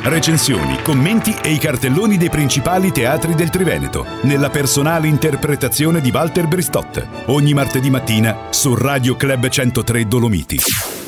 recensioni, 0.05 0.83
commenti 0.83 1.35
e 1.43 1.51
i 1.51 1.59
cartelloni 1.59 2.17
dei 2.17 2.31
principali 2.31 2.93
teatri 2.93 3.35
del 3.35 3.51
Triveneto, 3.51 4.05
nella 4.23 4.51
personale 4.51 5.09
interpretazione 5.09 6.01
di 6.01 6.11
Walter 6.11 6.47
Bristotte, 6.47 7.07
ogni 7.27 7.55
martedì 7.55 7.91
mattina 7.91 8.49
su 8.51 8.75
Radio 8.75 9.17
Club 9.17 9.49
103 9.49 10.07
Dolomiti. 10.07 11.03